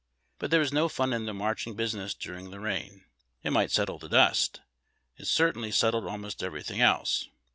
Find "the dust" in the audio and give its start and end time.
3.99-4.61